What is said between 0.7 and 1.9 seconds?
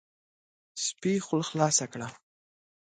سپي خوله خلاصه